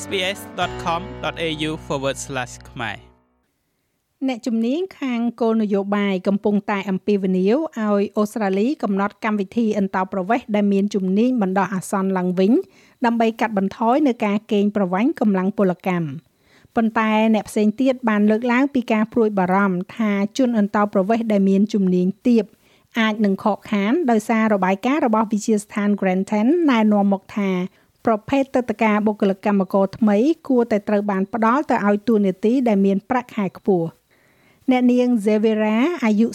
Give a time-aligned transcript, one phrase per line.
[0.00, 1.70] sbs.com.au/
[2.70, 2.96] ខ្មែរ
[4.28, 12.52] អ្នកជំនាញខាងគោលនយោបាយកំពុងតែអំពាវនាវឲ្យអូស្ត្រាលីកំណត់កម្មវិធីអន្តោប្រវេសន៍ដែលមានជំនាញបណ្ដោះអាសន្នឡើងវិញ
[13.04, 16.06] ដើម្បីកាត់បន្ថយនៅការកេងប្រវ័ញ្ចកម្លាំងពលកម្ម
[16.76, 22.44] ប៉ុន្តែអ្នកផ្សេងទៀតបានលើកឡើងពីការព្រួយបារម្ភថាជនអន្តោប្រវេសន៍ដែលមានជំនាញទាប
[23.00, 27.50] អាចនឹងខកខានដោយសាររបាយការណ៍របស់វិទ្យាស្ថាន Grantham ណែនាំមកថា
[28.06, 30.16] ប្រភេទទឹកតការបុគ្គលិកកម្មករថ្មី
[30.48, 33.88] គួរតែត្រូវបានផ្ដល់ទៅឲ្យទូនាទីដែលមានប្រាក់ខែខ្ពស់
[34.70, 36.26] អ្នកនាង Zevera អាយុ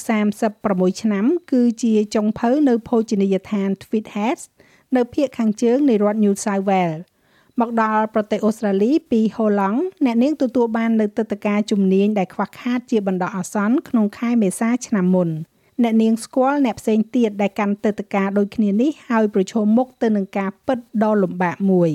[0.45, 4.43] 36ឆ្នាំ គឺជាចុងភៅនៅភោជនីយដ្ឋាន Tweedheads
[4.95, 7.01] នៅភូមិខាងជើងនៃរដ្ឋ New South Wales
[7.59, 15.29] មកដល់ប្រទេសអូស្ត្រាលីពីហូឡង់អ្នកនាងទទួលបាននៅទឹកតការជំនាញដែលខ្វះខាតជាបណ្ដោះអាសន្នក្នុងខែមេសាឆ្នាំមុន
[15.83, 21.91] អ្នកនាងស្គាល់អ្នកផ្សេងទៀតដែលកាន់ទឹកតការដូចគ្នានេះហើយប្រឈមមុខទៅនឹងការពិតដ៏លំបាកមួយ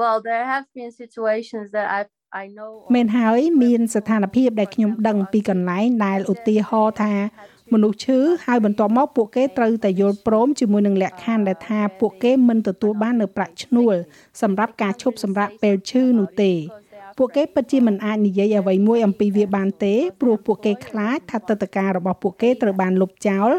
[0.00, 2.10] Well there have been situations that I've
[2.42, 7.14] I know មែនហើយមានស្ថានភាពដែលខ្ញុំដឹងពីកន្លែងដែលឧទាហរណ៍ថា
[7.72, 13.94] មនុស្សឈឺហើយបន្ទាប់មកពួកគេត្រូវតែយល់ព្រមជាមួយនឹងលក្ខខណ្ឌដែលថាពួកគេមិនទទួលបាននៅប្រាក់ឈ្នួល
[14.42, 16.52] សម្រាប់ការឈប់សម្រាកពេលឈឺនោះទេ
[17.22, 23.50] ពួកគេពិតជាមិនអាចនិយាយអ្វីមួយអំពីវាបានទេព្រោះពួកគេខ្លាចថាទឹកតការរបស់ពួកគេត្រូវបានលុបចោល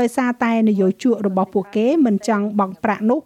[0.00, 3.20] ដោយសារតែនយោជករបស់ពួកគេមិនចង់បង់ប្រាក់នោះ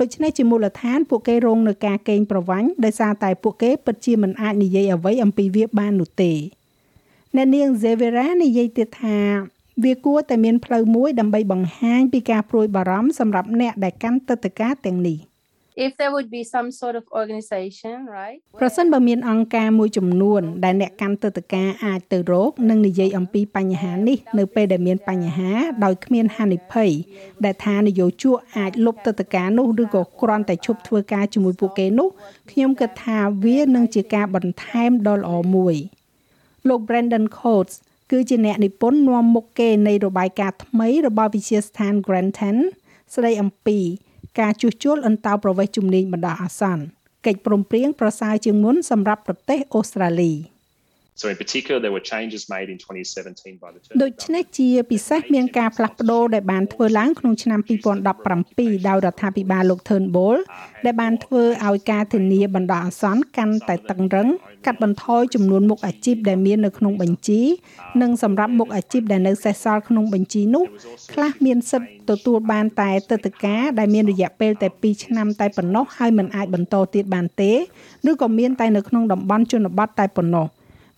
[0.00, 6.32] ដូច្នេះជាមូលដ្ឋានពួកគេរងនឹងការកេងប្រវ័ញ្ចដោយសារតែពួកគេពិតជាមិនអាចនិយាយអ្វីអំពីវាបាននោះទេ
[7.36, 9.18] អ្នកនាង Zevera និយាយទៀតថា
[9.84, 15.18] វាគួរតែមានផ្លូវមួយដើម្បីបង្ហាញពីការព្រួយបារម្ភសម្រាប់អ្នកដែលកាន់ទឹកតការទាំងនេះ
[15.86, 25.50] if there would be some sort of organization right ប្រសិនបើមានអង្គការមួយចំនួន ដែលអ្នកកាន់ទឹកតការអាចទៅរកនិងនិយាយអំពីបញ្ហានេះ នៅពេលដែលមានបញ្ហា
[25.84, 26.90] ដោយគ្មានហានិភ័យ
[27.44, 32.08] ដែលថានយោជកអាចលុបទឹកតការនោះឬក៏គ្រាន់តែឈប់ធ្វើការជាមួយពួកគេនោះ
[32.50, 35.76] ខ្ញុំគិតថាវានឹងជាការបន្ថែមដ៏ល្អមួយ
[36.68, 37.74] លោក Brandon Coates
[38.10, 42.56] គឺជាអ្នកនិពន្ធនាំមុខគេនៃរបាយការណ៍ថ្មីរបស់វិទ្យាស្ថាន Grantham
[43.14, 43.78] ស្ដីអំពី
[44.38, 46.84] ការជួសជុលអន្តោប្រវេសន៍ជំនាញបណ្ដោះអាសន្ន
[47.26, 50.32] កិច្ចព្រមព្រៀងប្រសើរជាងមុនសម្រាប់ប្រទេសអូស្ត្រាលី
[51.20, 57.60] So in particular there were changes made in 2017 by the ដូច្នេះជាពិសេសមានការផ្លាស់ប្ដូរដែលបានធ្វើឡើងក្នុងឆ្នាំ
[58.24, 60.36] 2017ដោយរដ្ឋាភិបាលលោក Turnbull
[60.84, 64.28] ដែលបានធ្វើឲ្យការធានាបណ្ដោះអាសន្នកាន់តែតឹងរឹង
[64.66, 67.40] កាត់បន្ថយចំនួនមុខអាជីពដែលមាននៅក្នុងបញ្ជី
[68.02, 70.64] និងសម្រាប់មុខអាជីពដែលនៅសេសសល់ក្នុងបញ្ជីនោះ
[71.12, 77.52] ខ្លះមានសិទ្ធិទទួលបានតែទឹកតការដែលមានរយៈពេលតែ2ឆ្នាំតែប៉ុណ្ណោះហើយមិនអាចបន្តទៀតបានទេ
[78.10, 80.46] ឬក៏មានតែនៅក្នុងតំបន់ជនបទតែប៉ុណ្ណោះ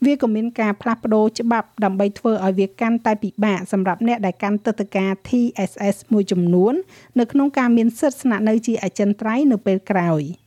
[0.04, 6.74] វាក៏មានការផ្លាស់ប្ដូរច្បាប់ដើម្បីធ្វើឲ្យវាកាន់តែពិបាកសម្រាប់អ្នកដែលកាន់ទឹកតការ TSS មួយចំនួន
[7.18, 10.22] នៅក្នុងការមានសិទ្ធិស្នាក់នៅជាអចិន្ត្រៃយ៍នៅពេលក្រោយ។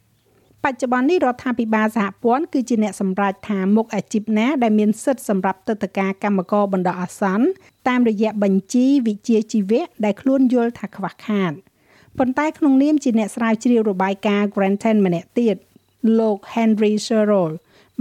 [0.65, 7.47] បច្ចុប្បន្ននេះរដ្ឋាភិបាលសហព័ន្ធគឺជាអ្នកសម្រេចថាមុខអាជីពណាដែលមានសិទ្ធិសម្រាប់ទឹកតការកម្មករបណ្ដោះអាសន្ន
[7.87, 11.51] តាមរយៈបញ្ជីវិជាជីវៈដែលខ្លួនយល់ថាខ្វះខាត
[12.17, 15.55] ប៉ុន្តែក្នុងនាមជាអ្នកស្រាវជ្រាវរបាយការណ៍ Granton ម្នាក់ទៀត
[16.19, 17.51] លោក Henry Sherrill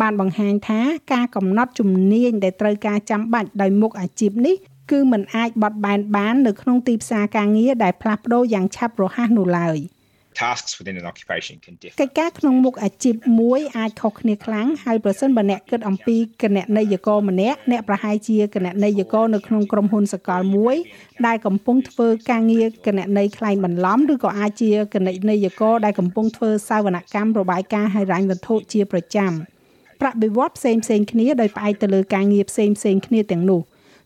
[0.00, 0.80] បានបង្ហាញថា
[1.12, 4.56] ការកំណត់ជំនាញដែលត្រូវការចាំបាច់ដោយមុខអាជីពនេះ
[4.90, 9.78] គឺมันអាចបត់បែនបាននៅក្នុងទីផ្សារការងារដែលផ្លាស់ប្ដូរយ៉ាងឆាប់រហ័សនោះឡើយ។
[10.34, 20.76] tasks within an occupation can differ កិច្ចការក្នុងមុខអាជីពមួយអាចខុសគ្នាខ្លាំងហើយប្រសិនបើអ្នកគិតអំពីគណនេយ្យករម្នាក់អ្នកប្រហែលជាគណនេយ្យករនៅក្នុងក្រុមហ៊ុនសកលមួយ
[21.26, 29.32] ដែលកំពុងធ្វើការងារគណនេយ្យខ្លែងបន្លំឬក៏អាចជាគណនេយ្យករដែលកំពុងធ្វើសាវនកម្មរបាយការណ៍ហិរញ្ញវត្ថុជាប្រចាំ
[30.00, 33.60] ប្រាក់បៀវត្សផ្សេងផ្សេងគ្នាដោយផ្អែកទៅលើការងារផ្សេងផ្សេងគ្នាទាំងនោះ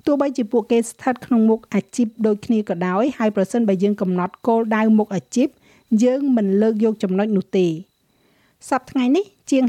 [0.07, 5.49] ទោះបីជាពួកគេស្ថិតក្នុងមុខអាជីពដូចគ្នាក៏ដោយហើយប្រសិនបើយើងកំណត់គោលដៅមុខអាជីព
[6.05, 7.67] យើងមិនលើកយកចំណុចនោះទេ
[8.71, 9.65] សប្តាហ៍ថ្ងៃនេះជាង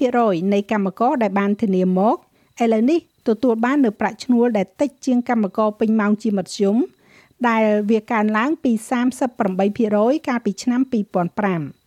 [0.00, 2.16] 50%នៃកម្មករដែលបានធានាមក
[2.62, 2.98] ឥឡូវនេះ
[3.28, 6.76] ទទួលបាននៅប្រាក់ឈ្នួលដែលតិចជាងកម្មករពេញម៉ោងជាមធ្យម
[7.48, 8.72] ដែលវាកើនឡើងពី
[9.50, 10.80] 38%កាលពីឆ្នាំ
[11.80, 11.83] 2005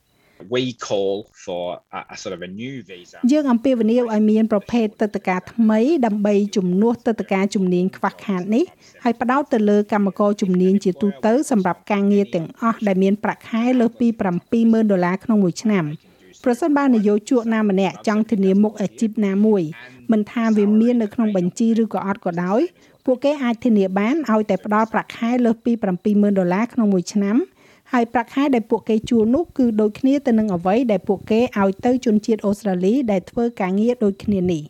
[0.53, 1.63] we call for
[1.97, 8.65] a, a sort of a new visa យើងអំពាវនាវឲ្យមានប្រភេទទឹកតការថ្មីដើម្បីជំនួសទឹកតការជំនាញខ្វះខាតនេះ
[9.03, 14.07] ហើយផ្ដោតទៅលើកម្មករជំនាញជាទូទៅសម្រាប់ការងារទាំងអស់ដែលមានប្រាក់ខែលើសពី
[14.49, 15.85] 70000ដុល្លារក្នុងមួយឆ្នាំ
[16.43, 19.63] ប្រសិនបើនយោជកណាម្នាក់ចង់ធានាមុខអាជីពណាមួយ
[20.11, 22.61] មិនថាវាមាននៅក្នុងបញ្ជីឬក៏អត់ក៏ដោយ
[23.05, 25.71] ពួកគេអាចធានាបានឲ្យតែផ្ដល់ប្រាក់ខែលើសពី
[26.05, 27.37] 70000ដុល្លារក្នុងមួយឆ្នាំ
[27.93, 34.63] ហើយប្រាក់ខែដែលពួកគេជួលនោះគឺដូចគ្នាទៅនឹងអ្វីដែលពួកគេឲ្យទៅជនជាតិអូស្ត្រាលីដែលធ្វើការងារដូចគ្នានេះ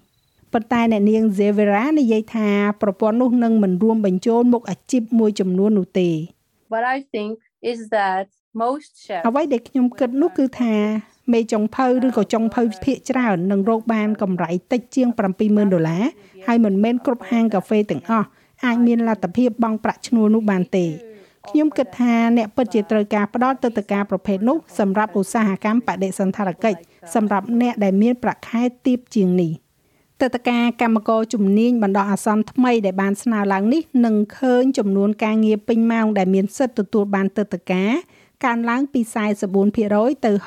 [0.53, 2.49] ប៉ុន្តែអ្នកនាង Zevera និយាយថា
[2.81, 6.09] ប្រព័ន្ធនោះនឹងមិនរួមបញ្ចូលមុខអាជីពមួយចំនួននោះទេ
[6.73, 7.33] What I think
[7.71, 8.25] is that
[8.63, 10.73] most chefs អ្វីដែលខ្ញុំគិតនោះគឺថា
[11.33, 15.07] មេចុងភៅឬក៏ចុងភៅភាគច្រើននឹងរកបានកម្រៃតិចជាង
[15.41, 16.03] 70000ដុល្លារ
[16.47, 18.27] ហើយមិនមែនគ្រប់ហាងកាហ្វេទាំងអស់
[18.65, 20.85] អាចមានលទ្ធភាពបង់ប្រាក់ឈ្នួលនោះបានទេ
[21.49, 26.79] ខ្ញុំគិតថាអ្នកពិតជាត្រូវការផ្ដល់ទឹកតការប្រភេទនោះសម្រាប់ឧស្សាហកម្មបដិសណ្ឋារកិច្ច
[27.15, 29.51] សម្រាប់អ្នកដែលមានប្រាក់ខែទាបជាងនេះ
[30.21, 37.91] ទឹកតការកម្មករជំនាញបណ្ដោះអាសន្នថ្មីដែលបានស្នើឡើងនេះនឹងឃើញចំនួនការងារពេញម៉ោងដែលមានសិទ្ធិទទួលបានទឹកតការ
[38.45, 39.01] កើនឡើងពី
[39.63, 40.41] 44%ទៅ66%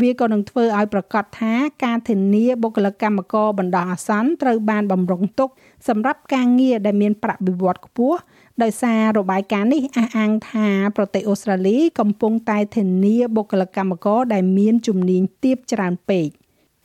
[0.00, 1.54] វាក៏នឹងធ្វើឲ្យប្រកាសថា
[1.84, 5.50] ការធានាបុគ្គលិកកម្មករបណ្ដោះអាសន្នត្រូវបានបំរុងទុក
[5.88, 8.18] សម្រាប់ការងារដែលមានប្រាក់បៀវត្សខ្ពស់
[8.62, 16.28] ដោយសាររបាយការណ៍នេះអះអាងថាប្រទេសអូស្ត្រាលីកំពុងតែធានាបុគ្គលិកកម្មករដែលមានជំនាញទាបច្រើនពេក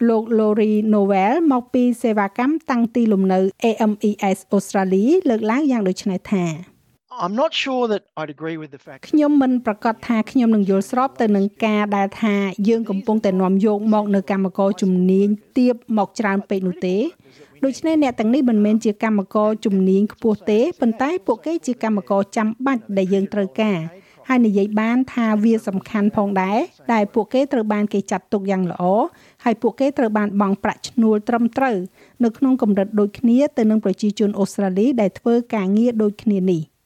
[0.09, 6.45] លោក Lori Noel មកពីសេវាកម្មតាំងទីលំនៅ AMES អូស្ត្រាលីលើកឡើងយ៉ាងដូចនេះថា
[7.21, 12.36] I'm not sure that I'd agree with the fact ខ្ញុំមិនប្រកាសថាខ្ញុំនឹងយល់ស្របទៅនឹងការដែលថា
[12.68, 15.27] យើងកំពុងតែនាំយកមកនៅកម្មករជំនាញ
[15.57, 16.95] ទាបមកច្រើនពេកនោះទេ
[17.65, 23.77] ដូច្នេះអ្នកទាំងនេះមិនមែនជាកម្មករជំនាញខ្ពស់ទេប៉ុន្តែពួកគេជាកម្មករចាំបាច់ដែលយើងត្រូវការ
[24.27, 26.59] ហើយនិយាយបានថាវាសំខាន់ផងដែរ
[26.94, 28.83] ដែលពួកគេត្រូវបានគេចាត់ទុកយ៉ាងល្អ
[29.44, 31.77] ហើយពួកគេត្រូវបានបង់ប្រាក់ឈ្នួលត្រឹមត្រូវ
[32.23, 36.63] នៅក្នុងកម្រិតដូចគ្នាទៅនឹងប្រជាជនអូស្ត្រាលីដែលធ្វើការងារដូចគ្នានេះ។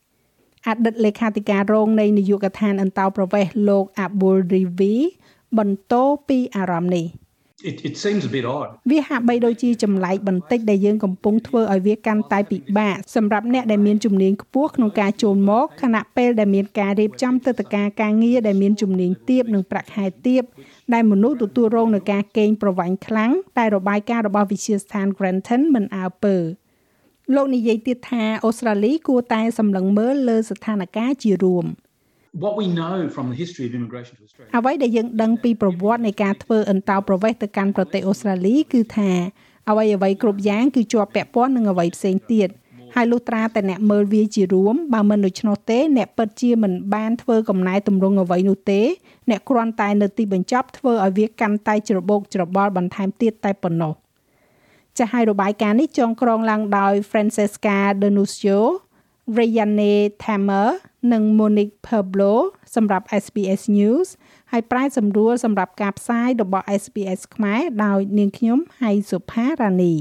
[0.67, 4.95] អតីតលេខាធិការរងនៃនាយកដ្ឋានអន្តោប្រវេសន៍លោក Abul Rivi
[5.57, 5.93] បន្ត
[6.27, 7.05] ពីអារម្មណ៍នេះ
[7.69, 8.69] It, it seems a bit odd.
[8.91, 20.43] វាហាក់បីដូចជាចម្លែកបន្តិចដែលយើងកំពុងធ្វើឲ្យវាកាន់តែពិបាកសម្រាប់អ្នកដែលមានជំនាញខ្ពស់ក្នុងការចូលមកខណៈពេលដែលមានការរៀបចំទឹកតការការងារដែលមានជំនាញទាបនិងប្រាក់ខែទាប
[20.93, 26.37] ដែលមនុស្សទទួលរងនឹងការកេងប្រវ័ញ្ចខ្លាំងតែរបាយការណ៍របស់វិទ្យាស្ថាន Grantham មិនអើពើ
[27.35, 31.65] លោកនិយាយទៀតថាអូស្ត្រាលីគួរតែសម្លឹងមើលលើស្ថានភាពជារួម
[32.41, 39.11] What we know from the history of immigration to Australia អ្វីដែលយើងដឹងពីប្រវត្តិនៃការធ្វើអន្តោប្រវេសន៍ទៅកាន់ប្រទេសអូស្ត្រាលីគឺថា
[39.69, 42.49] អ្វីអ្វីគ្រប់យ៉ាងគឺជាប់ពាក់ព័ន្ធនឹងអ្វីផ្សេងទៀត
[42.95, 48.81] ហើយលុះត្រាតែអ្នកមើលវាជារួមបើមិនដូច្នោះទេអ្នកពិតជាមិនបានធ្វើកំណែតម្រង់អ្វីនោះទេ
[49.29, 53.93] អ្នកគ្រាន់តែនៅទីបញ្ចប់ធ្វើឲ្យវាកាន់តែច្របូកច្របល់បន្ថែមទៀតតែប៉ុណ្ណោះ
[54.97, 58.59] ចាស់ហើយរបាយការណ៍នេះចងក្រងឡើងដោយ Francesca Denuncio,
[59.37, 59.93] Rayane
[60.23, 60.69] Tamer
[61.11, 62.33] និង Monique Pablo
[62.75, 64.07] សម្រាប់ SBS News
[64.51, 69.95] ហើយប្រែសម្រួលសម្រាប់ការផ្សាយរបស់ SBS ខ្មែរដោយនាងខ្ញុំហៃសុផារ៉ានី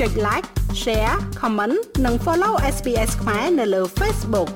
[0.00, 0.46] ចុច like
[0.82, 4.50] share comment និង follow SBS ខ្មែរនៅលើ Facebook